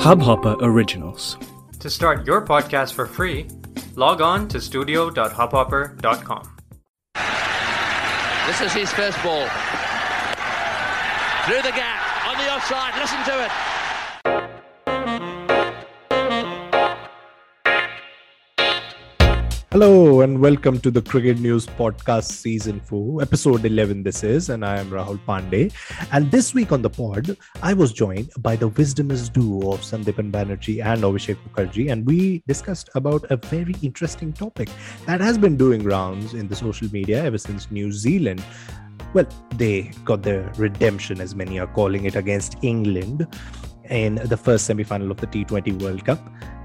[0.00, 1.36] Hubhopper Originals.
[1.80, 3.46] To start your podcast for free,
[3.96, 6.56] log on to studio.hubhopper.com.
[8.46, 9.46] This is his first ball.
[11.44, 13.69] Through the gap, on the offside, listen to it.
[19.72, 24.02] Hello and welcome to the Cricket News Podcast Season 4, Episode 11.
[24.02, 25.72] This is, and I am Rahul Pandey.
[26.10, 30.32] And this week on the pod, I was joined by the wisdomous duo of Sandipan
[30.32, 34.68] Banerjee and Abhishek Mukherjee, and we discussed about a very interesting topic
[35.06, 38.42] that has been doing rounds in the social media ever since New Zealand.
[39.14, 43.28] Well, they got their redemption, as many are calling it, against England
[43.88, 46.18] in the first semi final of the T20 World Cup.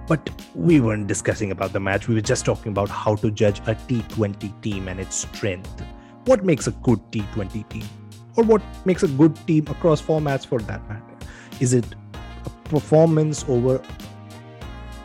[0.07, 2.07] But we weren't discussing about the match.
[2.07, 5.83] We were just talking about how to judge a T20 team and its strength.
[6.25, 7.85] What makes a good T20 team?
[8.35, 11.17] Or what makes a good team across formats for that matter?
[11.59, 13.81] Is it a performance over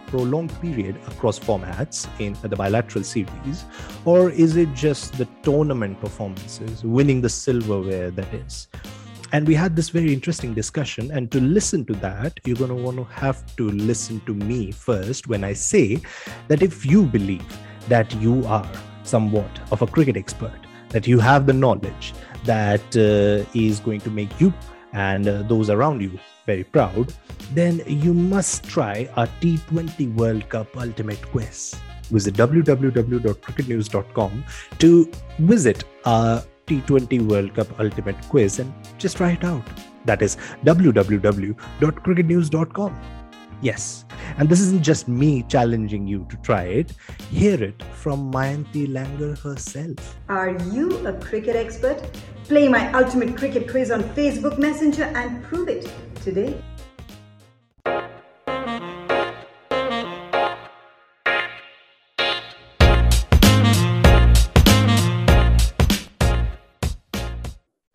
[0.08, 3.64] prolonged period across formats in the bilateral series?
[4.04, 8.68] Or is it just the tournament performances, winning the silverware that is?
[9.32, 11.10] And we had this very interesting discussion.
[11.12, 14.72] And to listen to that you're going to want to have to listen to me
[14.72, 16.00] first when i say
[16.48, 17.44] that if you believe
[17.88, 18.68] that you are
[19.02, 20.58] somewhat of a cricket expert
[20.90, 22.14] that you have the knowledge
[22.44, 24.52] that uh, is going to make you
[24.92, 27.12] and uh, those around you very proud
[27.52, 31.76] then you must try our t20 world cup ultimate quiz.
[32.10, 34.44] Visit www.cricketnews.com
[34.78, 39.64] to visit our T20 World Cup Ultimate Quiz and just try it out.
[40.04, 43.00] That is www.cricketnews.com.
[43.62, 44.06] Yes,
[44.38, 46.94] and this isn't just me challenging you to try it.
[47.30, 50.16] Hear it from Mayanti Langer herself.
[50.30, 52.00] Are you a cricket expert?
[52.44, 56.58] Play my ultimate cricket quiz on Facebook Messenger and prove it today.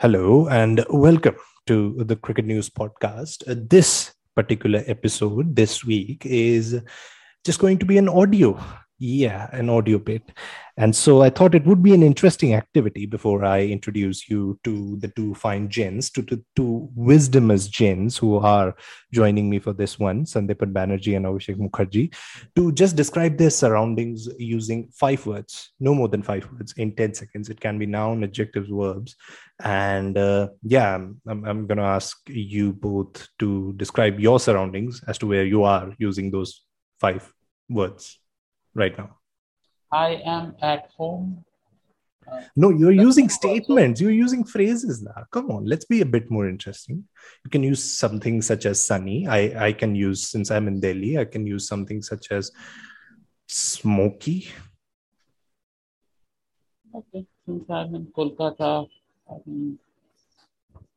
[0.06, 1.36] Hello and welcome
[1.66, 3.42] to the Cricket News Podcast.
[3.50, 6.80] Uh, this particular episode this week is
[7.44, 8.56] just going to be an audio
[8.98, 10.32] yeah, an audio bit.
[10.78, 14.98] And so I thought it would be an interesting activity before I introduce you to
[14.98, 18.76] the two fine gents, to the two wisdomous gents who are
[19.14, 22.14] joining me for this one, Sandipan Banerjee and Abhishek Mukherjee,
[22.56, 27.14] to just describe their surroundings using five words, no more than five words in 10
[27.14, 27.50] seconds.
[27.50, 29.16] It can be noun, adjectives, verbs.
[29.62, 35.18] And uh, yeah, I'm, I'm going to ask you both to describe your surroundings as
[35.20, 36.64] to where you are using those
[37.00, 37.32] five
[37.70, 38.20] words
[38.76, 39.18] right now?
[39.92, 41.44] I am at home.
[42.30, 44.02] Uh, no, you're using statements.
[44.02, 45.26] You're using phrases now.
[45.32, 47.04] Come on, let's be a bit more interesting.
[47.44, 49.28] You can use something such as sunny.
[49.28, 52.52] I, I can use, since I'm in Delhi, I can use something such as
[53.48, 54.50] smoky.
[56.94, 58.88] Okay, since I'm in Kolkata,
[59.30, 59.78] I'm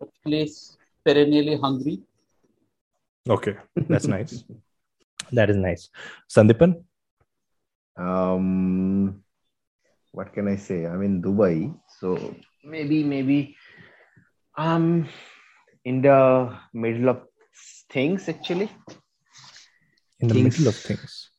[0.01, 2.01] a place perennially hungry.
[3.29, 3.57] Okay,
[3.89, 4.45] that's nice.
[5.31, 5.91] That is nice.
[6.31, 6.85] Sandipan?
[7.99, 9.23] Um
[10.13, 10.87] what can i say?
[10.87, 13.57] I'm in dubai so maybe maybe.
[14.57, 15.07] I'm
[15.85, 17.23] in the middle of
[17.91, 18.71] things actually.
[20.21, 20.59] In the things.
[20.59, 21.31] middle of things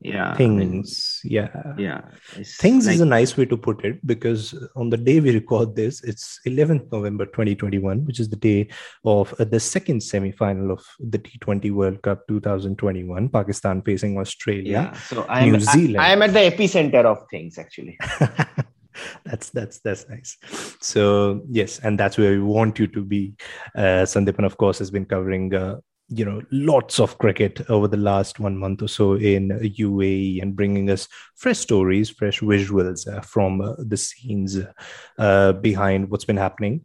[0.00, 1.48] yeah things yeah.
[1.76, 2.00] Yeah
[2.34, 5.76] things like, is a nice way to put it because on the day we record
[5.76, 8.68] this it's 11th november 2021 which is the day
[9.04, 14.92] of uh, the second semi-final of the t20 world cup 2021 pakistan facing australia yeah
[14.92, 15.98] so i am new zealand.
[15.98, 17.98] I, I am at the epicenter of things actually.
[19.24, 20.36] That's that's that's nice.
[20.80, 23.34] So yes and that's where we want you to be.
[23.74, 25.76] Uh sandipan of course has been covering uh,
[26.10, 30.56] you know lots of cricket over the last one month or so in UAE and
[30.56, 31.06] bringing us
[31.36, 34.58] fresh stories, fresh visuals uh, from uh, the scenes
[35.18, 36.84] uh, behind what's been happening.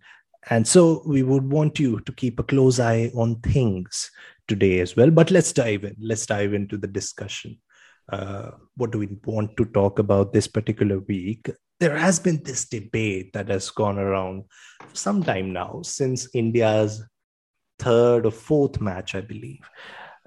[0.50, 4.12] And so we would want you to keep a close eye on things
[4.48, 5.10] today as well.
[5.10, 5.96] But let's dive in.
[6.00, 7.58] Let's dive into the discussion.
[8.08, 11.50] Uh, what do we want to talk about this particular week?
[11.80, 14.44] There has been this debate that has gone around
[14.80, 17.04] for some time now since India's
[17.86, 19.70] third or fourth match, I believe.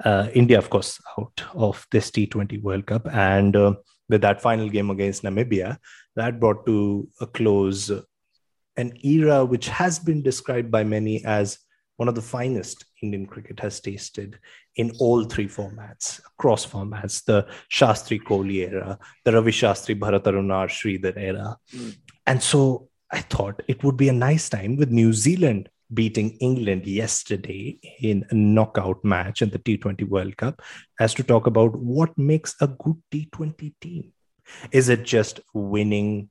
[0.05, 3.08] Uh, India, of course, out of this T20 World Cup.
[3.12, 3.75] And uh,
[4.08, 5.78] with that final game against Namibia,
[6.14, 7.90] that brought to a close
[8.76, 11.58] an era which has been described by many as
[11.96, 14.38] one of the finest Indian cricket has tasted
[14.76, 20.52] in all three formats, across formats, the Shastri Kohli era, the Ravi Shastri Bharat Arun
[20.52, 20.69] R.
[20.69, 21.56] Sridhar era.
[21.75, 21.96] Mm.
[22.25, 26.87] And so I thought it would be a nice time with New Zealand beating England
[26.87, 30.61] yesterday in a knockout match in the T20 World Cup
[31.00, 34.12] as to talk about what makes a good T20 team.
[34.73, 36.31] Is it just winning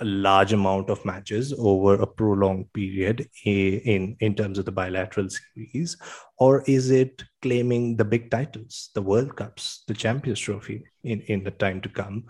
[0.00, 5.28] a large amount of matches over a prolonged period in, in terms of the bilateral
[5.28, 5.96] series?
[6.38, 11.44] Or is it claiming the big titles, the World Cups, the Champions Trophy in, in
[11.44, 12.24] the time to come?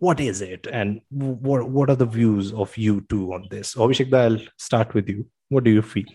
[0.00, 0.66] What is it?
[0.72, 3.74] And what, what are the views of you two on this?
[3.74, 5.26] Abhishek, I'll start with you.
[5.50, 6.06] What do you feel?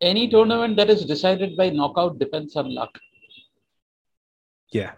[0.00, 2.98] Any tournament that is decided by knockout depends on luck.
[4.72, 4.92] Yeah,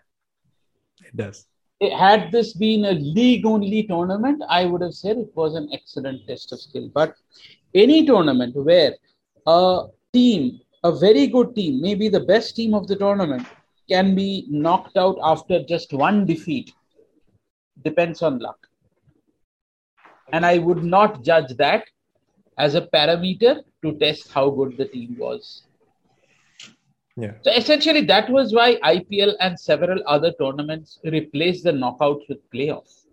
[1.04, 1.46] it does.
[1.82, 6.26] Had this been a league only tournament, I would have said it was an excellent
[6.26, 6.88] test of skill.
[6.94, 7.14] But
[7.74, 8.94] any tournament where
[9.46, 9.82] a
[10.14, 13.46] team, a very good team, maybe the best team of the tournament,
[13.86, 16.72] can be knocked out after just one defeat
[17.84, 18.66] depends on luck.
[20.32, 21.84] And I would not judge that
[22.58, 25.64] as a parameter to test how good the team was.
[27.16, 27.34] Yeah.
[27.42, 33.04] So essentially, that was why IPL and several other tournaments replaced the knockouts with playoffs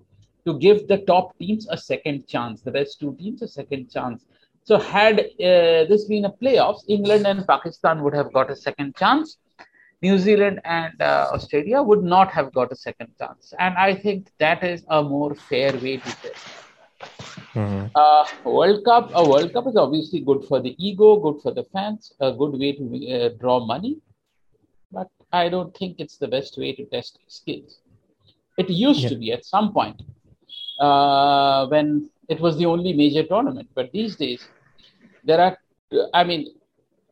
[0.46, 4.26] to give the top teams a second chance, the best two teams a second chance.
[4.64, 8.96] So, had uh, this been a playoffs, England and Pakistan would have got a second
[8.96, 9.38] chance.
[10.02, 13.54] New Zealand and uh, Australia would not have got a second chance.
[13.60, 16.48] And I think that is a more fair way to test.
[17.56, 17.86] Mm-hmm.
[17.96, 21.64] Uh, World Cup, a World Cup is obviously good for the ego, good for the
[21.74, 22.84] fans, a good way to
[23.16, 23.98] uh, draw money.
[24.92, 27.80] But I don't think it's the best way to test skills.
[28.58, 29.10] It used Yeah.
[29.10, 30.02] to be at some point
[30.80, 33.70] uh, when it was the only major tournament.
[33.76, 34.48] But these days,
[35.24, 35.58] there are,
[36.14, 36.48] I mean,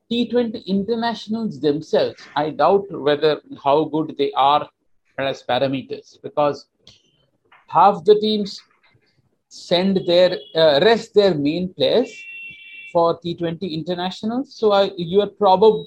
[0.09, 4.69] T20 internationals themselves, I doubt whether how good they are
[5.19, 6.67] as parameters because
[7.67, 8.61] half the teams
[9.47, 12.11] send their uh, rest their main players
[12.91, 14.53] for T20 internationals.
[14.55, 15.85] So you are probably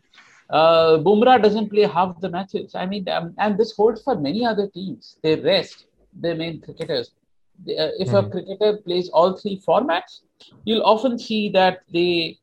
[0.52, 2.76] Uh, Bumrah doesn't play half the matches.
[2.76, 5.18] I mean, um, and this holds for many other teams.
[5.24, 7.12] They rest their main cricketers.
[7.66, 8.32] They, uh, if a Mhm.
[8.32, 10.22] cricketer plays all three formats,
[10.66, 12.38] you'll often see that they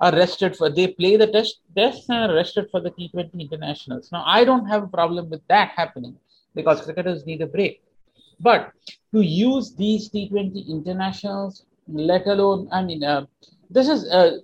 [0.00, 4.10] are rested for they play the test test and are rested for the T20 internationals.
[4.12, 6.16] Now I don't have a problem with that happening
[6.54, 7.82] because cricketers need a break.
[8.40, 8.72] But
[9.14, 13.26] to use these T20 internationals, let alone, I mean, uh,
[13.70, 14.38] this is uh,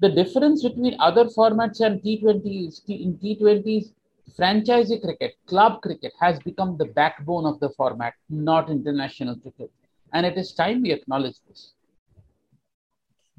[0.00, 2.80] the difference between other formats and T20s.
[2.80, 3.92] T- In T20s,
[4.36, 9.70] franchise cricket, club cricket has become the backbone of the format, not international cricket.
[10.12, 11.72] And it is time we acknowledge this.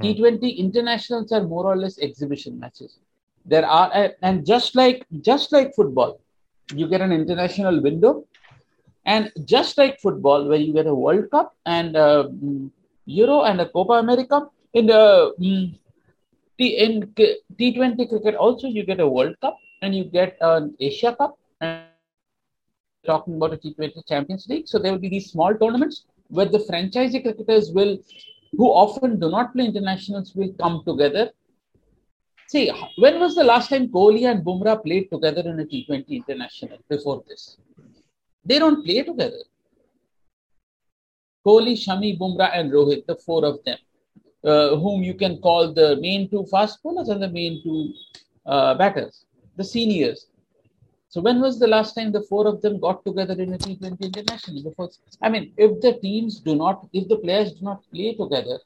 [0.01, 2.99] T20 internationals are more or less exhibition matches.
[3.45, 6.19] There are, uh, and just like just like football,
[6.73, 8.25] you get an international window,
[9.05, 12.69] and just like football, where you get a World Cup and uh, mm,
[13.05, 15.88] Euro and a Copa America, in the mm, T
[16.67, 21.37] in T20 cricket also you get a World Cup and you get an Asia Cup
[21.61, 21.87] and
[23.05, 24.67] talking about a T20 Champions League.
[24.67, 27.97] So there will be these small tournaments where the franchisee cricketers will,
[28.57, 31.31] who often do not play internationals, will come together.
[32.47, 36.79] See, when was the last time Kohli and Bumrah played together in a T20 international
[36.89, 37.57] before this?
[38.43, 39.43] They don't play together.
[41.45, 43.77] Kohli, Shami, Bumrah, and Rohit, the four of them,
[44.43, 47.93] uh, whom you can call the main two fast bowlers and the main two
[48.45, 49.25] uh, batters,
[49.57, 50.27] the seniors.
[51.09, 53.99] So when was the last time the four of them got together in a T20
[53.99, 54.63] international?
[54.63, 54.89] Before,
[55.21, 58.59] I mean, if the teams do not, if the players do not play together,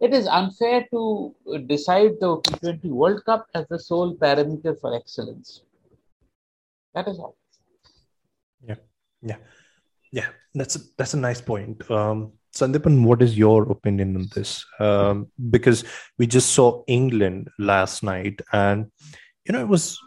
[0.00, 1.34] it is unfair to
[1.66, 5.62] decide the T20 World Cup as the sole parameter for excellence.
[6.94, 7.36] That is all.
[8.66, 8.76] Yeah,
[9.22, 9.36] yeah,
[10.10, 10.28] yeah.
[10.54, 11.88] that's a, that's a nice point.
[11.90, 14.64] Um, Sandipan, what is your opinion on this?
[14.78, 15.84] Um, because
[16.18, 18.90] we just saw England last night, and
[19.46, 19.98] you know it was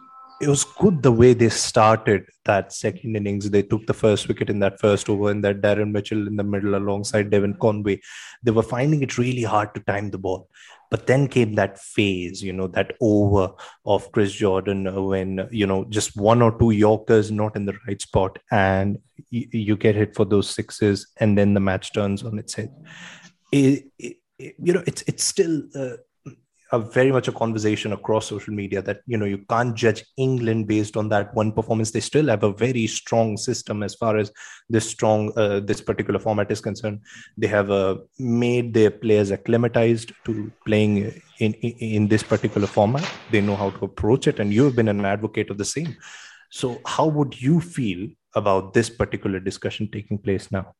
[0.41, 3.49] it was good the way they started that second innings.
[3.49, 6.43] They took the first wicket in that first over, and that Daryl Mitchell in the
[6.43, 7.99] middle alongside Devon Conway.
[8.43, 10.47] They were finding it really hard to time the ball.
[10.95, 13.51] But then came that phase, you know, that over
[13.85, 18.01] of Chris Jordan when, you know, just one or two Yorkers not in the right
[18.01, 18.99] spot and
[19.29, 22.73] y- you get hit for those sixes and then the match turns on its head.
[23.51, 25.97] It, it- you know, it's, it's still, uh,
[26.71, 30.67] a very much a conversation across social media that you know you can't judge England
[30.67, 31.91] based on that one performance.
[31.91, 34.31] They still have a very strong system as far as
[34.69, 37.01] this strong uh, this particular format is concerned.
[37.37, 43.09] They have uh, made their players acclimatized to playing in, in in this particular format.
[43.31, 45.95] They know how to approach it, and you have been an advocate of the same.
[46.49, 50.73] So, how would you feel about this particular discussion taking place now?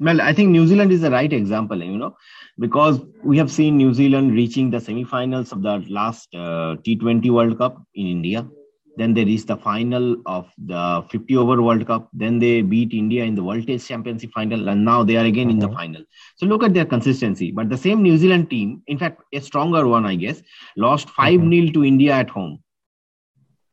[0.00, 2.16] Well, I think New Zealand is the right example, you know,
[2.58, 7.58] because we have seen New Zealand reaching the semi-finals of the last uh, T20 World
[7.58, 8.48] Cup in India.
[8.96, 12.08] Then they reached the final of the 50 over World Cup.
[12.14, 15.48] Then they beat India in the World Test Championship final, and now they are again
[15.48, 15.50] mm-hmm.
[15.50, 15.76] in the mm-hmm.
[15.76, 16.02] final.
[16.36, 17.52] So look at their consistency.
[17.52, 20.42] But the same New Zealand team, in fact, a stronger one, I guess,
[20.78, 21.66] lost 5 mm-hmm.
[21.66, 22.62] 0 to India at home.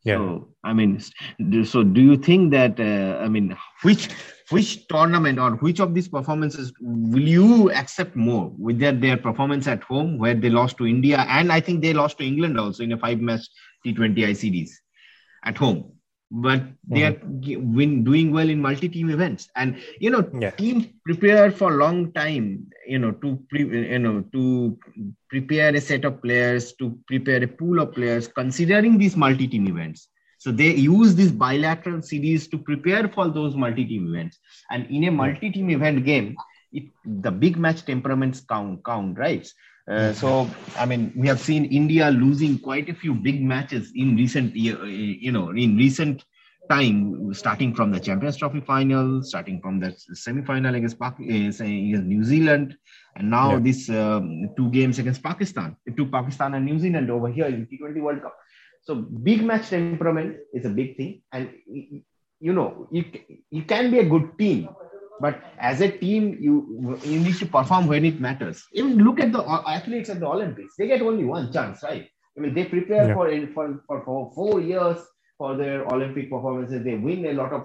[0.08, 0.16] Yeah.
[0.16, 1.02] So, I mean,
[1.66, 4.08] so do you think that, uh, I mean, which
[4.50, 9.68] which tournament or which of these performances will you accept more with their, their performance
[9.68, 12.84] at home where they lost to India and I think they lost to England also
[12.84, 13.42] in a five match
[13.86, 14.82] T20I series
[15.44, 15.92] at home
[16.30, 17.54] but they mm-hmm.
[17.54, 20.52] are win, doing well in multi-team events and you know yeah.
[20.52, 24.78] teams prepare for a long time you know to pre, you know to
[25.30, 30.10] prepare a set of players to prepare a pool of players considering these multi-team events
[30.38, 34.38] so they use this bilateral series to prepare for those multi-team events.
[34.70, 36.36] And in a multi-team event game,
[36.72, 39.48] it, the big match temperaments count, count right?
[39.90, 44.18] Uh, so, I mean, we have seen India losing quite a few big matches in
[44.18, 46.26] recent year, you know, in recent
[46.70, 52.24] time, starting from the Champions Trophy final, starting from the semi-final against, uh, against New
[52.24, 52.76] Zealand,
[53.16, 53.60] and now yeah.
[53.60, 58.02] this um, two games against Pakistan, to Pakistan and New Zealand over here in T20
[58.02, 58.36] World Cup.
[58.82, 61.50] So big match temperament is a big thing, and
[62.40, 63.04] you know you
[63.50, 64.70] you can be a good team,
[65.20, 68.66] but as a team you you need to perform when it matters.
[68.74, 72.08] Even look at the athletes at the Olympics; they get only one chance, right?
[72.38, 73.14] I mean, they prepare yeah.
[73.14, 74.98] for, for for for four years
[75.38, 76.84] for their Olympic performances.
[76.84, 77.62] They win a lot of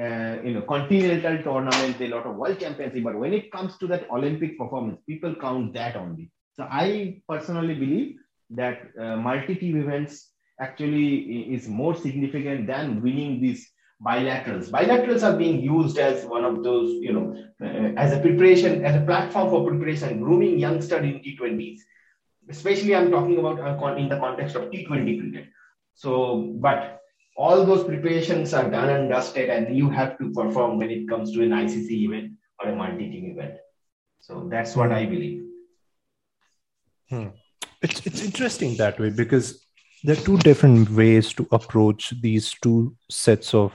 [0.00, 3.04] uh, you know continental tournaments, a lot of world championship.
[3.04, 6.30] But when it comes to that Olympic performance, people count that only.
[6.54, 8.16] So I personally believe
[8.50, 10.30] that uh, multi-team events
[10.60, 13.68] actually is more significant than winning these
[14.02, 14.70] bilaterals.
[14.70, 18.96] Bilaterals are being used as one of those, you know, uh, as a preparation, as
[19.00, 21.78] a platform for preparation, grooming youngster in T20s.
[22.48, 25.48] Especially, I'm talking about uh, in the context of T20 cricket.
[25.94, 27.00] So, but
[27.36, 31.32] all those preparations are done and dusted, and you have to perform when it comes
[31.32, 32.32] to an ICC event
[32.62, 33.54] or a multi-team event.
[34.20, 35.44] So that's what I believe.
[37.08, 37.28] Hmm.
[37.82, 39.66] It's it's interesting that way because
[40.04, 43.72] there are two different ways to approach these two sets of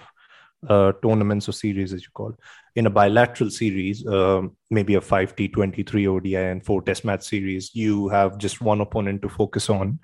[0.68, 2.34] uh, tournaments or series, as you call.
[2.76, 7.74] In a bilateral series, uh, maybe a 5 T23 ODI and four test match series,
[7.74, 10.00] you have just one opponent to focus on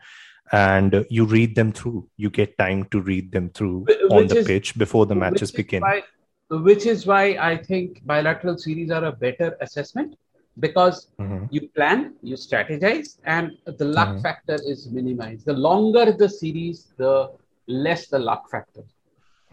[0.52, 2.08] and you read them through.
[2.18, 5.52] You get time to read them through which on the is, pitch before the matches
[5.52, 5.82] begin.
[5.82, 6.04] Why,
[6.50, 10.16] which is why I think bilateral series are a better assessment
[10.60, 11.46] because mm-hmm.
[11.50, 14.22] you plan, you strategize, and the luck mm-hmm.
[14.22, 15.46] factor is minimized.
[15.46, 17.32] The longer the series, the
[17.68, 18.84] less the luck factor.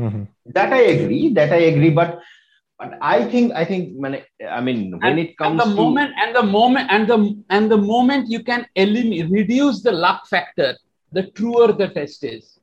[0.01, 0.25] Mm-hmm.
[0.47, 1.33] That I agree.
[1.35, 1.91] That I agree.
[1.91, 2.21] But
[2.79, 5.83] but I think I think when I mean when and, it comes and the to...
[5.83, 10.27] moment and the moment and the and the moment you can eliminate reduce the luck
[10.29, 10.77] factor,
[11.13, 12.59] the truer the test is.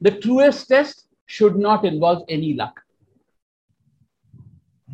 [0.00, 2.80] The truest test should not involve any luck.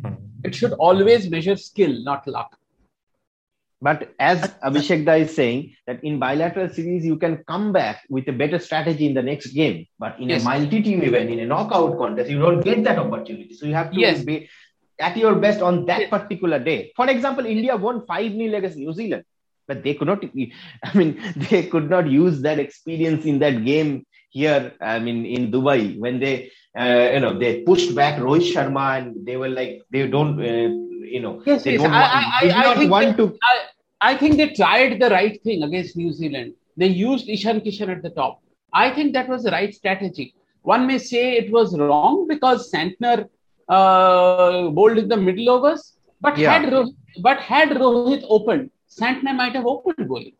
[0.01, 0.13] Hmm.
[0.43, 2.56] It should always measure skill, not luck.
[3.79, 8.27] But as Abhishek Da is saying, that in bilateral series, you can come back with
[8.27, 9.85] a better strategy in the next game.
[9.99, 10.41] But in yes.
[10.41, 13.53] a multi team event, in a knockout contest, you don't get that opportunity.
[13.53, 14.23] So you have to yes.
[14.23, 14.49] be
[14.99, 16.09] at your best on that yes.
[16.09, 16.91] particular day.
[16.95, 19.25] For example, India won 5 0 against New Zealand,
[19.67, 20.23] but they could not,
[20.83, 25.51] I mean, they could not use that experience in that game here, I mean, in
[25.51, 29.81] Dubai when they, uh, you know, they pushed back Rohit Sharma and they were like,
[29.91, 30.39] they don't.
[30.39, 31.81] Uh, you know, yes, yes.
[31.81, 33.37] I, I, I, think want they, to.
[33.41, 36.53] I, I think they tried the right thing against New Zealand.
[36.75, 38.41] They used Ishan Kishan at the top.
[38.73, 40.35] I think that was the right strategy.
[40.61, 43.29] One may say it was wrong because Santner
[43.69, 46.51] uh, bowled in the middle overs, but yeah.
[46.53, 50.33] had Rohit, but had Rohit opened, Santner might have opened bowling.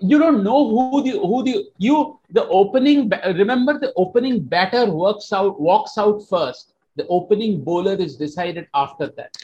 [0.00, 3.10] You don't know who the who the you the opening.
[3.26, 6.74] Remember, the opening batter works out walks out first.
[6.96, 9.36] The opening bowler is decided after that.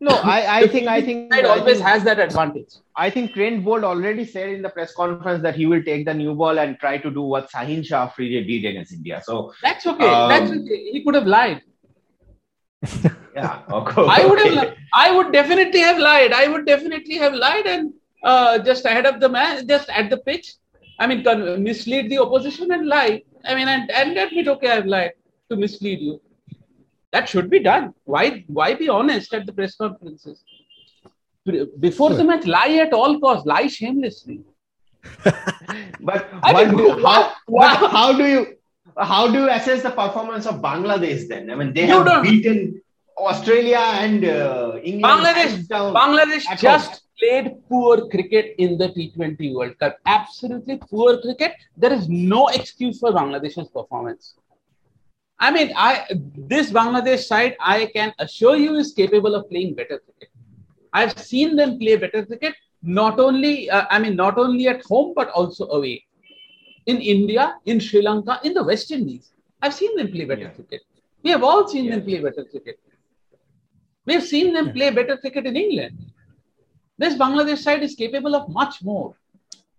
[0.00, 2.74] No, I, I think I think it always think, has that advantage.
[2.94, 6.14] I think Trent Boult already said in the press conference that he will take the
[6.14, 9.22] new ball and try to do what Shaheen Shah did against India.
[9.24, 10.06] So that's okay.
[10.06, 10.90] Um, that's okay.
[10.92, 11.62] He could have lied.
[13.34, 14.06] yeah, okay.
[14.08, 14.74] I would have.
[14.92, 16.32] I would definitely have lied.
[16.32, 17.92] I would definitely have lied, and
[18.26, 20.54] uh, just ahead of the man, just at the pitch.
[20.98, 21.22] I mean,
[21.62, 23.22] mislead the opposition and lie.
[23.44, 25.12] I mean, and, and admit, okay, I've lied
[25.50, 26.20] to mislead you.
[27.12, 27.94] That should be done.
[28.04, 30.42] Why, why be honest at the press conferences?
[31.78, 34.40] Before the match, lie at all costs, lie shamelessly.
[36.00, 38.56] but, I mean, do, how, but how do you
[38.98, 41.50] how do you assess the performance of Bangladesh then?
[41.50, 42.80] I mean, they have beaten
[43.16, 45.04] Australia and uh, England.
[45.04, 45.68] Bangladesh.
[45.68, 49.98] Bangladesh just played poor cricket in the T20 World Cup.
[50.06, 51.52] Absolutely poor cricket.
[51.76, 54.36] There is no excuse for Bangladesh's performance.
[55.38, 56.06] I mean, I
[56.36, 60.30] this Bangladesh side, I can assure you, is capable of playing better cricket.
[60.92, 62.54] I've seen them play better cricket.
[62.82, 66.04] Not only, uh, I mean, not only at home but also away.
[66.86, 70.56] In India, in Sri Lanka, in the West Indies, I've seen them play better Yeah.
[70.58, 70.82] cricket.
[71.22, 72.78] We have all seen them play better cricket.
[74.06, 75.98] We've seen them play better cricket in England.
[76.98, 79.14] This Bangladesh side is capable of much more.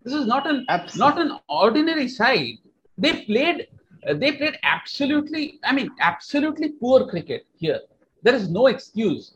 [0.03, 0.99] This is not an Absolutely.
[0.99, 2.57] not an ordinary side.
[2.97, 3.67] They played
[4.07, 7.81] uh, they played absolutely I mean absolutely poor cricket here.
[8.23, 9.33] There is no excuse.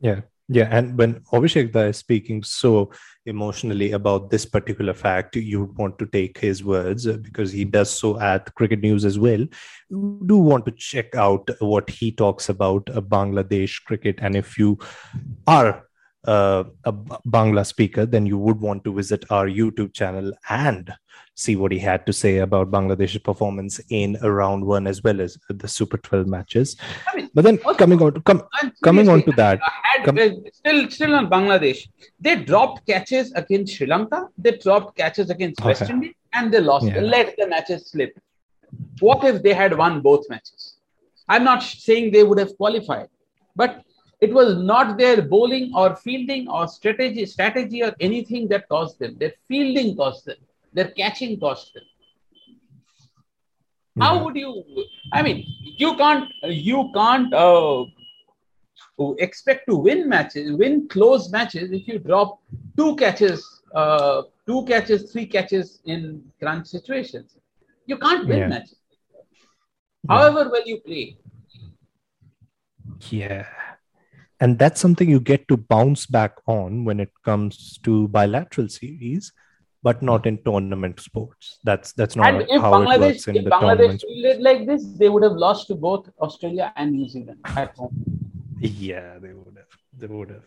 [0.00, 0.20] Yeah,
[0.52, 0.68] yeah.
[0.70, 2.90] And when Abhishek is speaking so
[3.26, 7.64] emotionally about this particular fact, you would want to take his words uh, because he
[7.64, 9.46] does so at Cricket News as well.
[9.88, 14.58] You do want to check out what he talks about uh, Bangladesh cricket, and if
[14.58, 14.78] you
[15.46, 15.84] are
[16.26, 20.92] uh, a Bangla speaker, then you would want to visit our YouTube channel and
[21.34, 25.38] see what he had to say about Bangladesh's performance in round one as well as
[25.48, 26.76] the Super 12 matches.
[27.08, 28.42] I mean, But then coming on to come
[28.84, 31.88] coming on to that, had, com- uh, still still on Bangladesh.
[32.20, 34.28] They dropped catches against Sri Lanka.
[34.36, 36.86] They dropped catches against West Indies, and they lost.
[36.86, 37.00] Yeah.
[37.00, 38.18] Let the matches slip.
[39.00, 40.76] What if they had won both matches?
[41.28, 43.08] I'm not saying they would have qualified,
[43.56, 43.82] but
[44.22, 49.16] it was not their bowling or fielding or strategy, strategy or anything that caused them.
[49.18, 50.36] Their fielding caused them.
[50.72, 51.82] Their catching caused them.
[53.96, 54.04] Yeah.
[54.04, 54.64] How would you?
[55.12, 55.44] I mean,
[55.78, 56.30] you can't.
[56.44, 57.84] You can't uh,
[59.18, 62.40] expect to win matches, win close matches if you drop
[62.76, 67.36] two catches, uh, two catches, three catches in crunch situations.
[67.86, 68.48] You can't win Yeah.
[68.48, 68.76] matches.
[70.08, 71.18] However well you play.
[73.10, 73.46] Yeah.
[74.42, 79.32] And that's something you get to bounce back on when it comes to bilateral series,
[79.84, 81.60] but not in tournament sports.
[81.62, 84.42] That's that's not And how it works in if the Bangladesh tournament.
[84.42, 87.94] like this, they would have lost to both Australia and New Zealand at home.
[88.58, 89.72] Yeah, they would have.
[89.96, 90.46] They would have.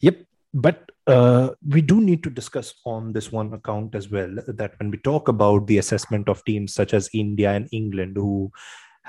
[0.00, 0.24] Yep.
[0.54, 4.90] But uh, we do need to discuss on this one account as well that when
[4.90, 8.50] we talk about the assessment of teams such as India and England, who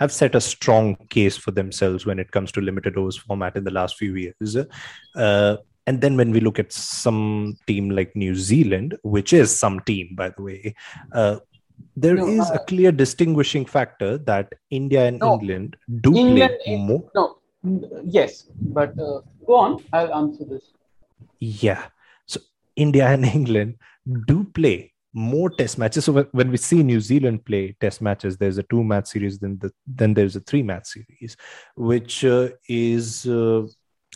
[0.02, 3.64] have set a strong case for themselves when it comes to limited overs format in
[3.64, 4.58] the last few years.
[5.16, 9.80] Uh, and then when we look at some team like New Zealand, which is some
[9.82, 10.76] team, by the way,
[11.14, 11.38] uh,
[11.96, 15.34] there is No, a uh, clear distinguishing factor that India and No.
[15.34, 17.04] England do England, play more.
[17.16, 17.38] no,
[18.04, 18.48] yes,
[18.80, 19.84] but uh, go on.
[19.94, 20.72] I'll answer this.
[21.40, 21.84] Yeah.
[22.26, 22.40] So
[22.76, 23.76] India and England
[24.28, 26.06] do play more test matches.
[26.06, 29.58] So when- we see New Zealand play test matches, there's a two match series, then
[29.60, 31.36] the, then there's a three match series,
[31.76, 33.66] which uh, is uh,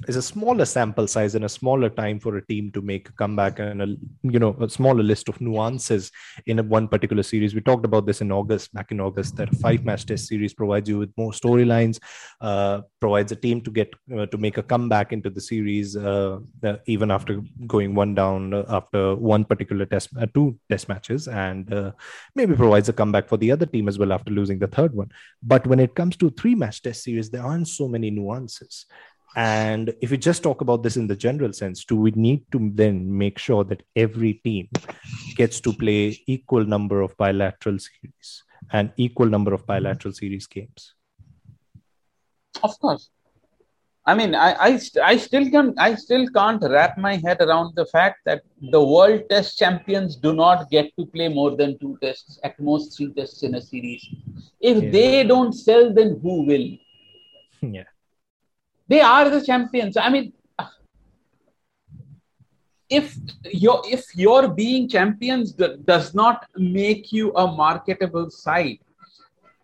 [0.07, 3.13] is a smaller sample size and a smaller time for a team to make a
[3.13, 3.87] comeback and a
[4.23, 6.11] you know a smaller list of nuances
[6.47, 7.55] in a one particular series.
[7.55, 10.53] We talked about this in August, back in August, that a five match test series
[10.53, 11.99] provides you with more storylines,
[12.41, 16.39] uh, provides a team to get uh, to make a comeback into the series uh,
[16.87, 21.73] even after going one down uh, after one particular test, uh, two test matches, and
[21.73, 21.91] uh,
[22.35, 25.09] maybe provides a comeback for the other team as well after losing the third one.
[25.41, 28.85] But when it comes to three match test series, there aren't so many nuances.
[29.35, 32.71] And if we just talk about this in the general sense, do we need to
[32.73, 34.69] then make sure that every team
[35.35, 40.93] gets to play equal number of bilateral series and equal number of bilateral series games?
[42.63, 43.09] Of course.
[44.07, 47.75] I mean, I, I, st- I still can I still can't wrap my head around
[47.75, 51.97] the fact that the world test champions do not get to play more than two
[52.03, 54.05] tests, at most three tests in a series.
[54.61, 54.91] If Yeah.
[54.91, 56.67] they don't sell, then who will?
[57.61, 57.85] yeah.
[58.87, 59.97] They are the champions.
[59.97, 60.33] I mean,
[62.89, 63.15] if
[63.51, 68.79] your if your being champions does not make you a marketable side,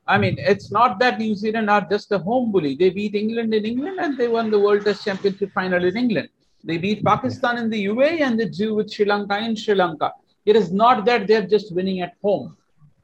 [0.08, 2.76] I mean, it's not that New Zealand are just a home bully.
[2.76, 6.30] They beat England in England and they won the World Test Championship final in England.
[6.64, 10.12] They beat Pakistan in the UAE and they drew with Sri Lanka in Sri Lanka.
[10.46, 12.58] It is not that they're just winning at home.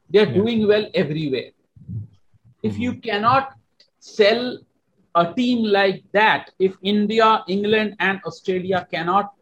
[0.10, 0.34] They're Yeah.
[0.42, 1.52] doing well everywhere.
[2.64, 3.02] If you mm-hmm.
[3.02, 3.54] cannot
[4.00, 4.58] sell
[5.18, 9.34] a team like that, if India, England, and Australia cannot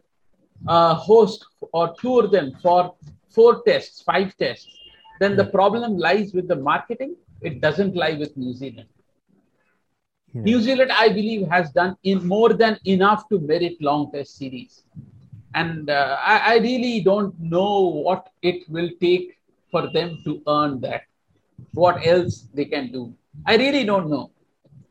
[0.68, 2.96] uh, host or tour them for
[3.30, 4.68] four tests, five tests,
[5.20, 7.16] then the problem lies with the marketing.
[7.42, 8.88] It doesn't lie with New Zealand.
[10.44, 14.84] New Zealand, I believe, has done in more than enough to merit long test series.
[15.54, 19.38] And uh, I, I really don't know what it will take
[19.72, 21.04] for them to earn that.
[21.74, 23.14] What else they can do.
[23.46, 24.32] I really don't know.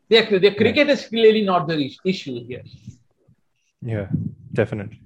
[0.09, 2.63] Their, their cricket is clearly not the issue here.
[3.81, 4.07] Yeah,
[4.53, 5.01] definitely.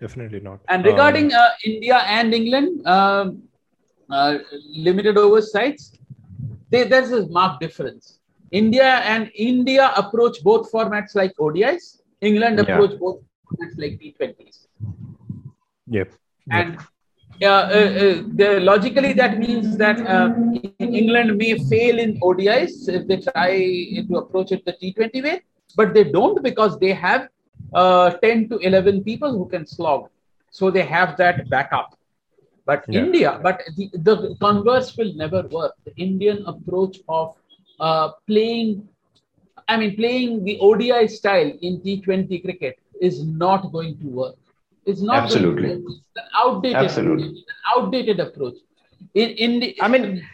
[0.00, 0.60] Definitely not.
[0.68, 3.42] And regarding uh, India and England, um,
[4.10, 4.38] uh,
[4.74, 5.92] limited over sides,
[6.70, 8.18] they, there's a marked difference.
[8.50, 12.02] India and India approach both formats like ODIs.
[12.20, 12.64] England Yeah.
[12.64, 14.66] approach both formats like T20s.
[15.86, 16.12] yep.
[16.50, 16.78] And
[17.42, 20.34] uh, uh, the, logically, that means that uh,
[20.78, 23.50] England may fail in ODIs if they try
[24.08, 25.42] to approach it the T20 way,
[25.76, 27.28] but they don't because they have
[27.74, 30.08] uh, 10 to 11 people who can slog.
[30.50, 31.98] So they have that backup.
[32.64, 33.00] But Yeah.
[33.00, 35.74] India, but the, the converse will never work.
[35.84, 37.34] The Indian approach of
[37.78, 38.88] uh, playing,
[39.68, 44.36] I mean, playing the ODI style in T20 cricket is not going to work.
[44.86, 45.70] It's not Absolutely.
[45.72, 47.28] It's an outdated, Absolutely.
[47.28, 48.54] it's an outdated approach.
[49.14, 50.24] In, in the, I mean,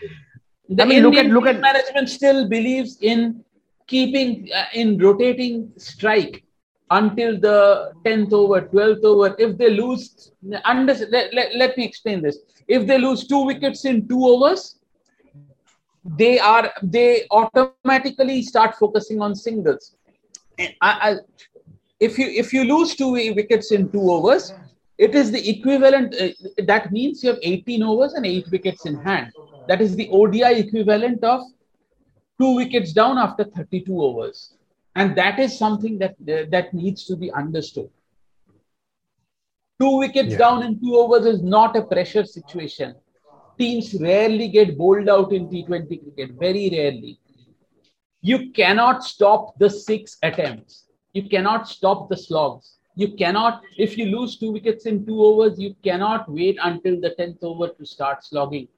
[0.68, 3.42] the I mean, look Indian at- look at- management still believes in
[3.86, 6.44] keeping uh, in rotating strike
[6.90, 10.32] until the 10th over 12th over if they lose
[10.64, 12.38] under, let, let, let me explain this
[12.68, 14.76] if they lose two wickets in two overs
[16.18, 19.96] they are they automatically start focusing on singles
[20.60, 21.16] I, I,
[22.08, 24.44] if you if you lose two wickets in two overs
[24.98, 26.28] it is the equivalent uh,
[26.72, 29.32] that means you have 18 overs and 8 wickets in hand
[29.66, 31.40] that is the odi equivalent of
[32.40, 34.54] two wickets down after 32 overs
[34.96, 37.90] and that is something that uh, that needs to be understood
[39.80, 40.42] two wickets Yeah.
[40.44, 42.94] down in two overs is not a pressure situation
[43.58, 47.18] teams rarely get bowled out in T20 cricket, very rarely.
[48.22, 50.81] You cannot stop the six attempts.
[51.12, 52.76] You cannot stop the slogs.
[52.94, 57.14] You cannot, if you lose two wickets in two overs, you cannot wait until the
[57.18, 58.68] 10th over to start slogging.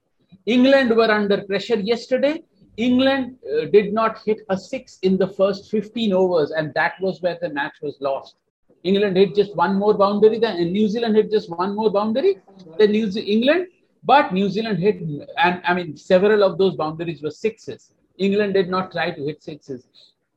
[0.45, 2.43] England were under pressure yesterday.
[2.77, 7.21] England uh, did not hit a six in the first 15 overs, and that was
[7.21, 8.35] where the match was lost.
[8.83, 12.37] England hit just one more boundary, then New Zealand hit just one more boundary.
[12.77, 13.67] Then New Ze- England,
[14.03, 14.99] but New Zealand hit,
[15.37, 17.91] and I mean, several of those boundaries were sixes.
[18.17, 19.87] England did not try to hit sixes.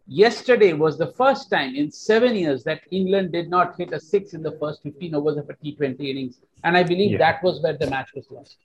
[0.08, 4.32] Yesterday was the first time in seven years that England did not hit a six
[4.32, 6.40] in the first 15 overs of a T20 innings.
[6.64, 7.18] And I believe Yeah.
[7.18, 8.56] that was where the match was lost.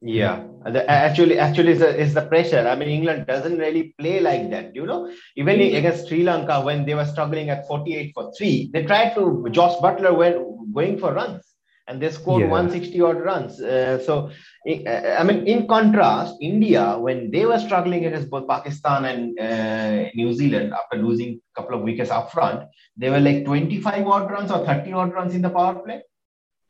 [0.00, 2.68] Yeah, the, actually, actually, is the, is the pressure.
[2.68, 4.72] I mean, England doesn't really play like that.
[4.72, 5.76] You know, even mm-hmm.
[5.76, 9.44] against Sri Lanka when they were struggling at 48 for three, they tried to.
[9.50, 10.38] Jos Buttler went
[10.72, 11.42] going for runs,
[11.88, 12.50] and they scored Yeah.
[12.50, 13.60] 160 odd runs.
[13.60, 14.30] Uh, so,
[14.68, 20.10] I I mean, in contrast, India when they were struggling against both Pakistan and uh,
[20.14, 24.30] New Zealand after losing a couple of wickets up front, they were like 25 odd
[24.30, 26.02] runs or 30 odd runs in the power play.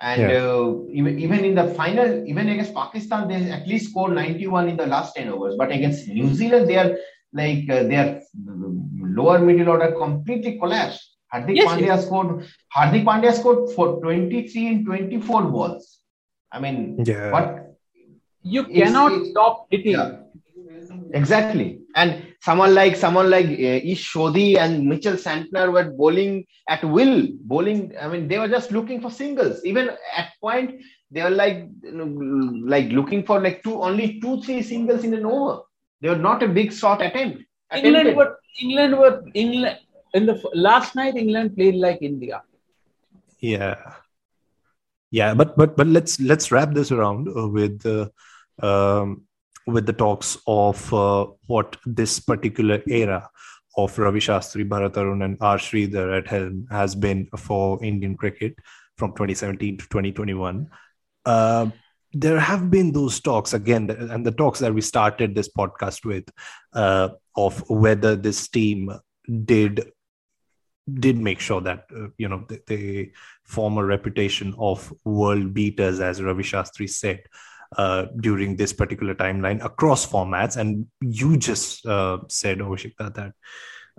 [0.01, 0.45] And Yeah.
[0.45, 4.77] uh, even, even in the final, even against Pakistan, they at least scored 91 in
[4.77, 5.57] the last 10 overs.
[5.59, 6.97] But against New Zealand, they are
[7.33, 8.23] like uh, their
[9.19, 11.18] lower middle order completely collapsed.
[11.33, 12.07] Hardik Yes, Pandya yes.
[12.07, 12.47] scored.
[12.75, 15.99] Hardik Pandya scored for 23 in 24 balls.
[16.53, 17.31] I mean, Yeah.
[17.33, 17.49] what
[18.43, 19.93] You cannot it- stop hitting.
[19.93, 20.11] yeah.
[21.13, 21.81] Exactly.
[21.97, 27.29] And someone like someone like uh, Ish Sodhi and Mitchell Santner were bowling at will,
[27.53, 27.93] bowling.
[28.01, 29.65] I mean, they were just looking for singles.
[29.65, 32.09] Even at point, they were like you know,
[32.75, 35.63] like looking for like two only two three singles in an over.
[36.01, 37.43] They were not a big shot attempt.
[37.75, 38.31] England were
[38.63, 39.79] England were England
[40.15, 41.17] in the last night.
[41.17, 42.43] England played like India.
[43.41, 43.77] yeah
[45.11, 48.11] yeah but but but let's let's wrap this around uh, with the
[48.69, 49.23] um,
[49.67, 53.29] with the talks of uh, what this particular era
[53.77, 55.59] of Ravi Shastri, Bharat Arun, and R.
[55.59, 58.57] Sridhar at helm has been for Indian cricket
[58.97, 60.69] from 2017 to 2021.
[61.25, 61.71] Uh,
[62.13, 66.25] there have been those talks again, and the talks that we started this podcast with
[66.73, 68.91] uh, of whether this team
[69.45, 69.93] did
[70.95, 73.13] did make sure that uh, you know they, they
[73.45, 77.23] form a reputation of world beaters, as Ravi Shastri said
[77.77, 80.57] uh, during this particular timeline across formats.
[80.57, 83.33] And you just uh, said, Abhishek Da, that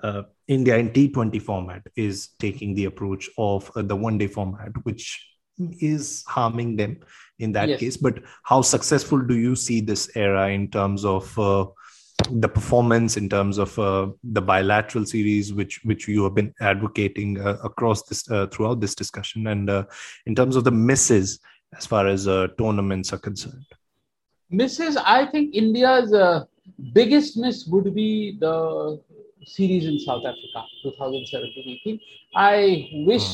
[0.03, 4.71] uh, India in T20 format is taking the approach of uh, the one day format,
[4.83, 5.25] which
[5.81, 6.97] is harming them
[7.37, 7.79] in that Yes.
[7.79, 7.97] case.
[7.97, 11.65] But how successful do you see this era in terms of uh,
[12.31, 17.39] the performance in terms of uh, the bilateral series which which you have been advocating
[17.39, 19.83] uh, across this uh, throughout this discussion and uh,
[20.25, 21.39] in terms of the misses
[21.77, 23.65] as far as uh, tournaments are concerned?
[24.49, 26.43] Misses i think india's uh,
[26.93, 28.99] biggest miss would be the
[29.45, 31.99] series in south africa 2017-18.
[32.35, 33.27] i wish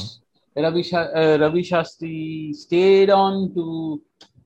[0.55, 4.01] ravi, Sha- uh, ravi shastri stayed on to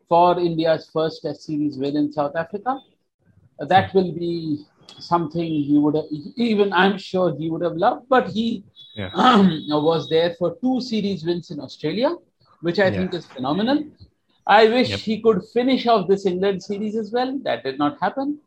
[0.08, 2.80] for india's first test series win in south africa
[3.68, 4.60] that will be
[5.00, 8.64] something he would have even i'm sure he would have loved but he
[8.96, 9.10] Yeah.
[9.14, 12.12] um, was there for two series wins in australia
[12.62, 12.98] which i Yeah.
[12.98, 13.80] think is phenomenal
[14.48, 15.00] i wish Yep.
[15.10, 18.38] he could finish off this england series as well that did not happen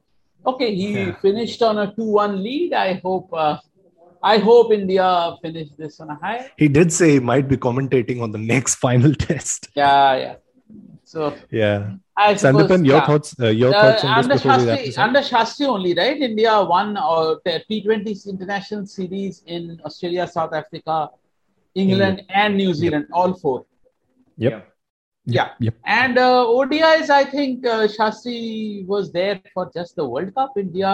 [0.46, 1.12] okay he Yeah.
[1.26, 3.56] finished on a 2-1 lead i hope uh,
[4.22, 5.08] i hope india
[5.44, 8.74] finish this on a high he did say he might be commentating on the next
[8.86, 10.34] final test yeah yeah
[11.12, 11.20] so
[11.60, 11.78] yeah
[12.16, 13.06] i suppose, sandipan your yeah.
[13.08, 15.04] thoughts uh, your Uh, thoughts on this under before we wrap Shastri, this up?
[15.06, 16.18] under Shastri only, right?
[16.30, 20.96] India won uh, t- T20 international series in Australia, South Africa,
[21.84, 23.58] England, and New Zealand, all four.
[24.44, 24.58] yep
[25.36, 25.50] Yeah.
[25.64, 30.52] yep And uh, ODIs, I think uh, Shastri was there for just the World Cup.
[30.64, 30.90] India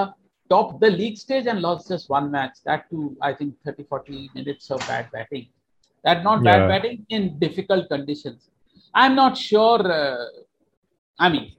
[0.52, 2.56] topped the league stage and lost just one match.
[2.68, 5.46] That too, I think 30 40 minutes of bad batting.
[6.04, 6.68] That not bad Yeah.
[6.72, 8.40] batting in difficult conditions.
[8.94, 9.80] I'm not sure.
[9.90, 10.26] Uh,
[11.18, 11.52] I mean,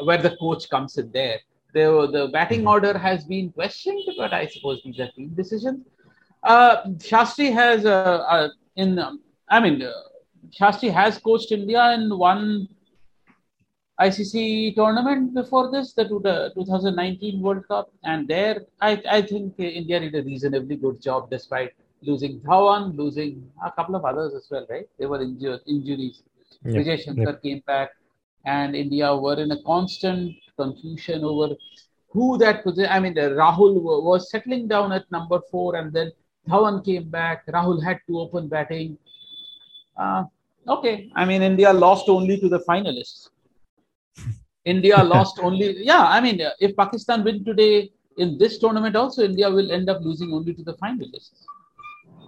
[0.00, 1.38] uh, where the coach comes in there.
[1.74, 2.68] The, the batting Mm-hmm.
[2.68, 5.86] order has been questioned, but I suppose these are team decisions.
[6.42, 9.90] Uh, Shastri has, uh, uh, in, um, I mean, uh,
[10.50, 12.68] Shastri has coached India in one
[14.00, 20.00] ICC tournament before this, the, the 2019 World Cup, and there I, I think India
[20.00, 24.66] did a reasonably good job despite losing Dhawan, losing a couple of others as well,
[24.68, 24.88] right?
[24.98, 26.22] They were injured, injuries.
[26.64, 27.90] Yep, Vijay Shankar came back,
[28.46, 31.54] and India were in a constant confusion over
[32.08, 32.90] who that position.
[32.90, 36.12] I mean, Rahul was settling down at number four, and then
[36.48, 37.46] Dhawan came back.
[37.46, 38.96] Rahul had to open batting.
[39.96, 40.24] Uh,
[40.68, 43.28] okay, I mean, India lost only to the finalists.
[44.64, 46.06] India lost only, yeah.
[46.06, 50.32] I mean, if Pakistan win today in this tournament, also India will end up losing
[50.32, 51.44] only to the finalists.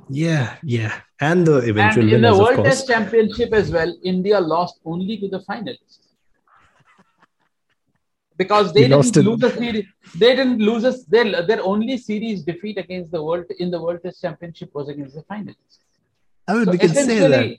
[0.09, 3.95] Yeah yeah and the And eventual in the winners of World Test Championship as well,
[4.03, 5.99] India lost only to the finalists
[8.37, 9.87] because they didn't in- lose a series.
[10.15, 11.05] They didn't lose.
[11.07, 15.15] Their their only series defeat against the world in the World Test Championship was against
[15.15, 15.79] the finalists.
[16.49, 17.57] i mean So we can say that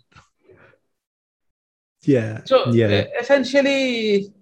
[2.03, 4.33] yeah so yeah uh, essentially,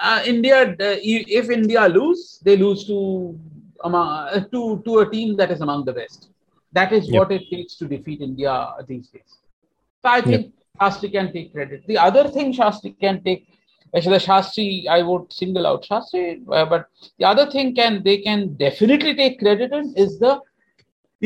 [0.00, 0.96] uh, India uh,
[1.38, 3.38] if India lose, they lose to
[3.84, 6.28] among uh, to to a team that is among the best.
[6.78, 7.18] That is Yep.
[7.18, 8.54] what it takes to defeat India
[8.90, 9.30] these days.
[10.02, 11.86] So I think Shastri can take credit.
[11.92, 13.46] The other thing Shastri can take,
[13.94, 16.24] actually the Shastri, I would single out Shastri,
[16.58, 16.86] uh, but
[17.18, 20.34] the other thing can they can definitely take credit in is the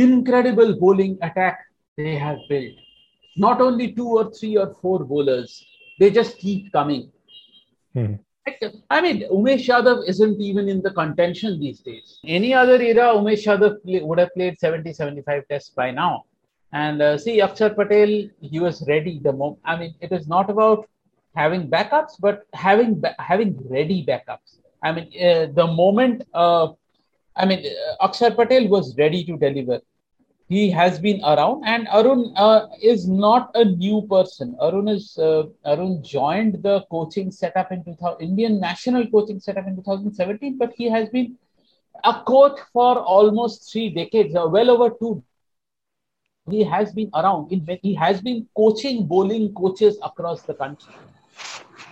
[0.07, 1.59] incredible bowling attack
[1.99, 2.75] they have built.
[3.37, 5.51] Not only two or three or four bowlers,
[5.99, 7.11] they just keep coming.
[7.95, 8.15] Hmm.
[8.91, 12.19] I mean, Umesh Yadav isn't even in the contention these days.
[12.27, 16.25] Any other era, Umesh Yadav play, would have played 70, 75 tests by now.
[16.73, 19.21] And uh, see, Akshar Patel, he was ready.
[19.23, 20.89] The mo- I mean, it is not about
[21.37, 24.59] having backups, but having having ready backups.
[24.83, 26.69] I mean, uh, the moment, uh,
[27.37, 29.81] I mean, uh, Akshar Patel was ready to deliver.
[30.53, 34.57] He has been around, and Arun uh, is not a new person.
[34.61, 39.77] Arun is uh, Arun joined the coaching setup in 2000, Indian national coaching setup in
[39.77, 41.37] 2017, but he has been
[42.05, 45.23] a coach for almost three decades, uh, well over two.
[46.51, 47.53] He has been around.
[47.53, 50.95] In, he has been coaching bowling coaches across the country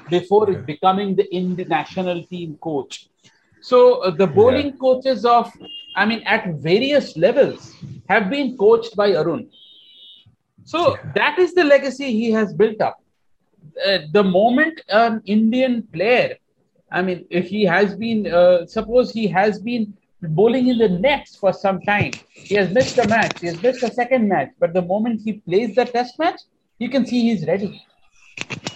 [0.09, 0.61] before Okay.
[0.73, 3.09] becoming the Indian national team coach.
[3.61, 5.53] So uh, the bowling coaches of,
[5.96, 7.74] I mean, at various levels
[8.09, 9.48] have been coached by Arun.
[10.64, 11.12] So Yeah.
[11.14, 12.96] that is the legacy he has built up.
[13.87, 16.37] Uh, the moment an Indian player,
[16.90, 21.37] I mean, if he has been, uh, suppose he has been bowling in the nets
[21.37, 24.72] for some time, he has missed a match, he has missed a second match, but
[24.72, 26.40] the moment he plays the test match,
[26.79, 27.83] you can see he's ready.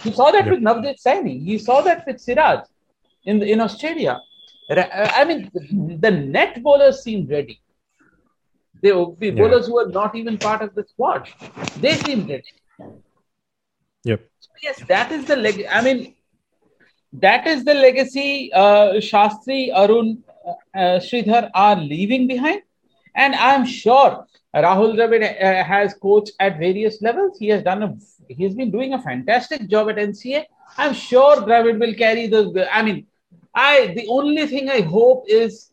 [0.03, 1.43] He saw that with Navdeep Saini.
[1.43, 2.61] He saw that with Siraj
[3.25, 4.19] in in Australia.
[4.69, 5.49] I mean,
[6.01, 7.61] the net bowlers seem ready.
[8.81, 9.31] They the Yeah.
[9.31, 11.29] bowlers who are not even part of the squad.
[11.79, 12.51] They seem ready.
[14.03, 14.21] Yep.
[14.39, 15.65] So yes, that is the leg.
[15.71, 16.15] I mean,
[17.13, 22.61] that is the legacy uh, Shastri, Arun, uh, uh, Sridhar are leaving behind,
[23.15, 24.25] and I'm sure
[24.55, 27.37] Rahul Dravid uh, has coached at various levels.
[27.39, 27.95] He has done a.
[28.27, 30.45] He's been doing a fantastic job at NCA.
[30.77, 32.67] I'm sure Dravid will carry the.
[32.71, 33.07] I mean,
[33.55, 35.71] I the only thing I hope is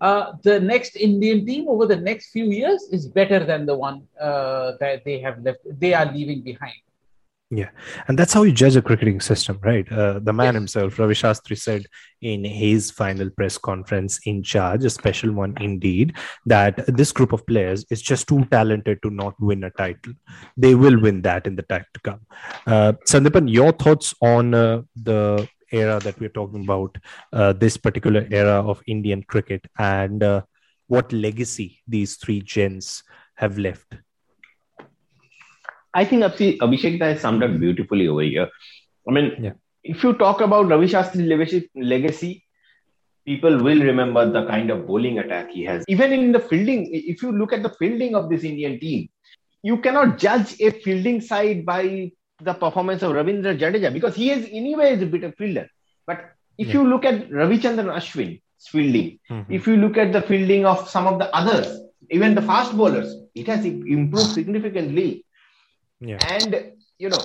[0.00, 4.06] uh, the next Indian team over the next few years is better than the one
[4.20, 5.58] uh, that they have left.
[5.64, 6.74] They are leaving behind.
[7.52, 7.70] Yeah,
[8.06, 9.90] and that's how you judge a cricketing system, right?
[9.90, 10.54] Uh, the man Yes.
[10.54, 11.84] himself, Ravi Shastri, said
[12.22, 16.14] in his final press conference in charge, a special one indeed,
[16.46, 20.12] that this group of players is just too talented to not win a title.
[20.56, 22.20] They will win that in the time to come.
[22.68, 26.96] Uh, Sandipan, your thoughts on uh, the era that we're talking about,
[27.32, 30.42] uh, this particular era of Indian cricket, and uh,
[30.88, 33.02] what legacy these three gens
[33.36, 33.94] have left?
[35.94, 38.48] I think Abhi- Abhishek has summed up beautifully over here.
[39.08, 39.52] I mean, Yeah.
[39.82, 42.44] if you talk about Ravi Shastri's legacy,
[43.26, 45.84] people will remember the kind of bowling attack he has.
[45.88, 49.08] Even in the fielding, if you look at the fielding of this Indian team,
[49.62, 52.10] you cannot judge a fielding side by
[52.42, 55.68] the performance of Ravindra Jadeja because he is anyway is a bit of fielder.
[56.06, 56.74] But if Yeah.
[56.74, 59.46] you look at Ravichandran Ashwin's fielding, Mhm.
[59.48, 61.68] if you look at the fielding of some of the others,
[62.10, 65.24] even the fast bowlers, it has improved significantly
[66.00, 66.18] Yeah.
[66.36, 67.24] and you know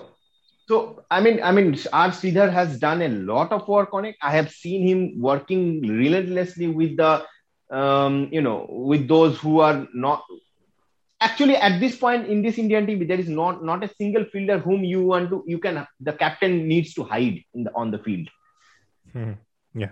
[0.68, 4.16] so i mean i mean r Sridhar has done a lot of work on it
[4.22, 7.12] i have seen him working relentlessly with the
[7.80, 10.24] um, you know with those who are not
[11.22, 14.58] actually at this point in this indian team there is not not a single fielder
[14.60, 18.00] whom you want to you can the captain needs to hide in the on the
[18.08, 18.28] field
[19.16, 19.38] Mhm.
[19.74, 19.92] Yeah.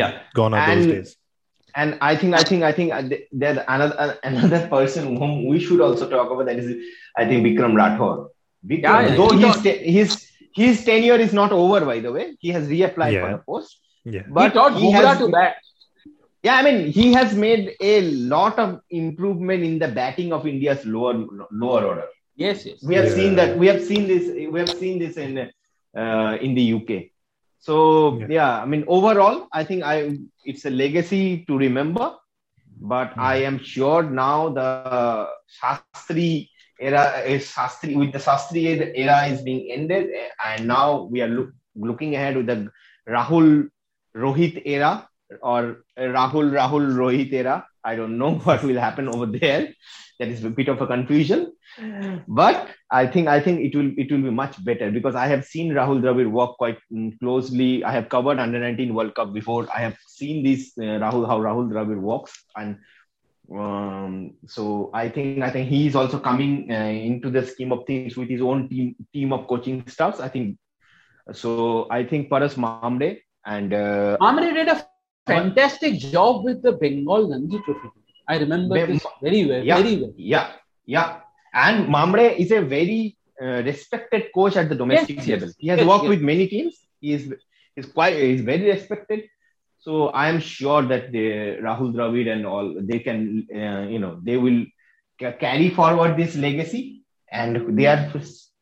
[0.00, 0.20] Yeah.
[0.34, 1.16] Gone are those days.
[1.80, 3.02] and i think i think i think uh,
[3.40, 6.68] there's another another person whom we should also talk about that is
[7.22, 8.14] i think vikram rathour
[8.72, 9.16] vikram, Yeah, yeah.
[9.18, 10.16] though He his, thought- his
[10.60, 13.36] his tenure is not over by the way he has reapplied for Yeah.
[13.36, 13.72] the post
[14.16, 14.24] Yeah.
[14.38, 15.56] but he taught he Bumrah has- to bat.
[16.48, 18.02] Yeah i mean he has made a
[18.34, 21.14] lot of improvement in the batting of india's lower
[21.64, 22.90] lower order Yes, yes.
[22.90, 23.14] we have Yeah.
[23.18, 25.38] seen that we have seen this we have seen this in
[26.02, 26.90] uh, in the uk
[27.68, 27.76] so
[28.18, 28.28] Yeah.
[28.36, 28.52] yeah.
[28.62, 29.96] i mean overall i think i
[30.44, 32.06] it's a legacy to remember
[32.92, 34.70] but i am sure now the
[35.44, 36.14] shastri
[36.80, 36.86] era
[37.34, 38.62] is shastri with the shastri
[39.04, 40.06] era is being ended
[40.48, 42.58] and now we are look, looking ahead with the
[43.16, 43.48] rahul
[44.16, 45.08] rohit era
[45.42, 49.68] or rahul rahul rohit era i don't know what will happen over there
[50.18, 51.52] that is a bit of a confusion
[52.26, 55.44] but I think I think it will it will be much better because I have
[55.44, 57.84] seen Rahul Dravid work quite mm, closely.
[57.84, 59.68] I have covered under 19 World Cup before.
[59.74, 62.78] I have seen this uh, Rahul how Rahul Dravid works, and
[63.52, 67.86] um, so I think I think he is also coming uh, into the scheme of
[67.86, 70.18] things with his own team team of coaching staffs.
[70.18, 70.58] I think
[71.32, 71.86] so.
[71.90, 74.87] I think Paras Mhambrey and uh, Amre did a
[75.28, 77.84] fantastic job with the Bengal Ranji Trophy.
[78.28, 79.76] I remember Be- this very well, yeah.
[79.76, 80.12] very well.
[80.16, 80.48] Yeah,
[80.86, 81.20] yeah.
[81.54, 85.48] And Mhambrey is a very uh, respected coach at the domestic Yes, level.
[85.58, 86.08] He has Yes, worked yes.
[86.08, 86.74] with many teams.
[87.00, 87.32] He is
[87.76, 89.20] is quite is very respected.
[89.78, 94.20] So I am sure that the Rahul Dravid and all they can uh, you know
[94.24, 94.64] they will
[95.20, 98.10] ca- carry forward this legacy, and they are.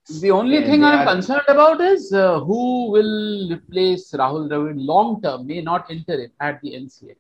[0.09, 5.21] The only thing I'm are- concerned about is uh, who will replace Rahul Dravid long
[5.21, 7.17] term, may not interim at the NCA.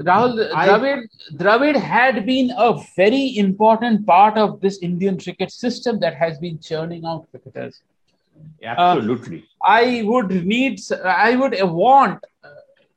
[0.00, 6.00] Rahul I- Dravid, Dravid had been a very important part of this Indian cricket system
[6.00, 7.82] that has been churning out cricketers.
[8.64, 9.44] Absolutely.
[9.62, 12.48] I would need, I would want uh,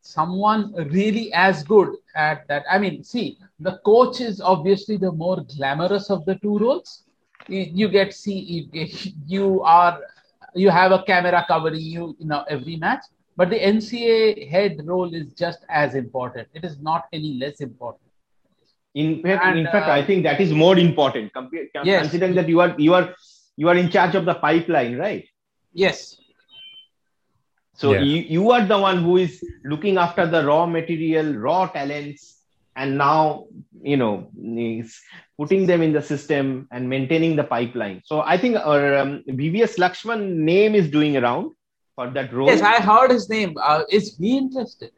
[0.02, 2.63] someone really as good at that.
[2.72, 7.04] I mean, see, the coach is obviously the more glamorous of the two roles.
[7.47, 9.99] You, you get see, you, get- you are,
[10.53, 13.03] you have a camera covering you, you know, every match.
[13.38, 16.47] But the NCA head role is just as important.
[16.53, 18.01] It is not any less important.
[18.93, 21.34] in fact, and, in fact, uh, I think that is more important.
[21.34, 22.01] Compare, Yes.
[22.03, 23.13] Considering that you are you are
[23.58, 25.25] you are in charge of the pipeline, right?
[25.73, 26.15] Yes.
[27.73, 27.99] So Yeah.
[27.99, 32.41] you, you are the one who is looking after the raw material, raw talents,
[32.77, 33.47] and now
[33.82, 35.00] you know is
[35.38, 38.02] putting them in the system and maintaining the pipeline.
[38.06, 41.52] So I think our um, VVS Lakshman name is doing around
[41.96, 42.48] for that role.
[42.48, 43.56] Yes, I heard his name.
[43.62, 44.92] Uh, is he interested?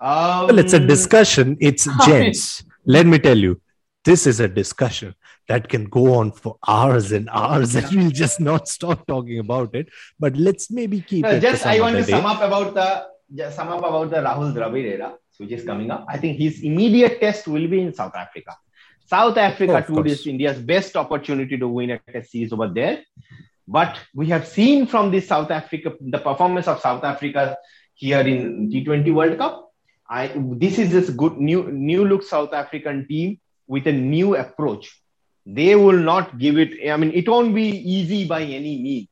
[0.00, 1.56] um, Well, it's a discussion.
[1.60, 2.64] It's gents.
[2.84, 3.60] Let me tell you,
[4.04, 5.14] this is a discussion
[5.48, 9.74] that can go on for hours and hours, and we'll just not stop talking about
[9.74, 9.88] it.
[10.18, 11.40] But let's maybe keep No, it.
[11.40, 12.10] just I want to day.
[12.10, 15.90] sum up about the just sum up about the Rahul Dravid era, which is coming
[15.90, 16.06] up.
[16.08, 18.56] I think his immediate test will be in South Africa.
[19.04, 23.02] South Africa Of tour is India's best opportunity to win a test series over there.
[23.66, 27.56] But we have seen from this South Africa, the performance of South Africa
[27.94, 29.68] here in T20 World Cup.
[30.08, 34.90] I this is this good new new look South African team with a new approach.
[35.46, 36.72] They will not give it.
[36.88, 39.08] I mean, it won't be easy by any means.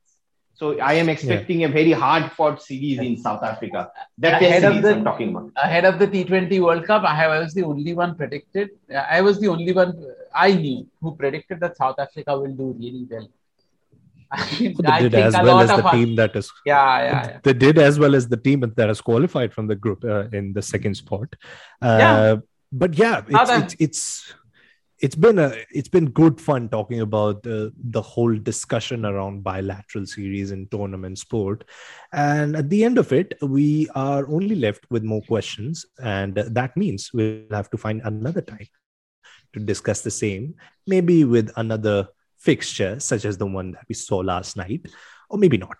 [0.61, 1.69] So I am expecting yeah.
[1.69, 3.91] a very hard fought series in South Africa.
[4.19, 5.51] That ahead series the, I'm talking about.
[5.55, 8.69] Ahead of the T20 World Cup, I, have, I was the only one predicted.
[8.95, 9.91] I was the only one
[10.35, 13.27] I knew who predicted that South Africa will do really well.
[14.59, 17.99] they did as well as the team that is yeah, yeah, yeah, they did as
[17.99, 21.35] well as the team that has qualified from the group uh, in the second spot
[21.81, 22.35] uh, yeah.
[22.71, 24.33] but yeah it's, it's, it's
[25.01, 30.05] it's been a it's been good fun talking about uh, the whole discussion around bilateral
[30.05, 31.63] series in tournament sport.
[32.13, 35.85] And at the end of it we are only left with more questions.
[36.03, 38.67] And that means we'll have to find another time
[39.53, 40.55] to discuss the same
[40.87, 44.85] maybe with another fixture such as the one that we saw last night
[45.29, 45.77] or maybe not.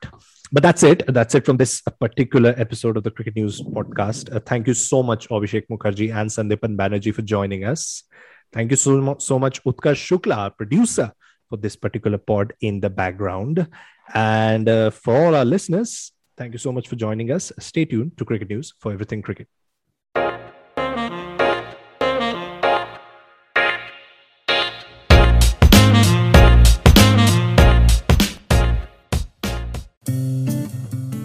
[0.51, 1.03] But that's it.
[1.07, 4.35] That's it from this particular episode of the cricket news podcast.
[4.35, 8.03] Uh, thank you so much abhishek mukherjee and sandipan banerjee for joining us
[8.52, 11.12] Thank you so much, so much Utkarsh Shukla, our producer,
[11.48, 13.66] for this particular pod in the background.
[14.14, 17.52] And uh, for all our listeners, thank you so much for joining us.
[17.58, 19.48] Stay tuned to Cricket News for everything cricket.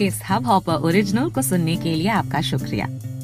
[0.01, 2.86] इस Hubhopper original को सुनने के लिए आपका शुक्रिया